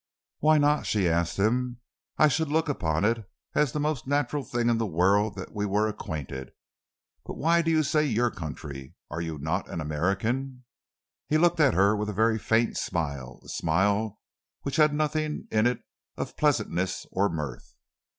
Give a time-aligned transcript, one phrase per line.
[0.39, 1.77] "Why not?" she asked him.
[2.17, 5.63] "I should look upon it as the most natural thing in the world that we
[5.67, 6.53] were acquainted.
[7.23, 8.95] But why do you say 'your country'?
[9.11, 10.63] Are you not an American?"
[11.27, 14.17] He looked at her with a very faint smile, a smile
[14.63, 15.81] which had nothing in it
[16.17, 17.75] of pleasantness or mirth.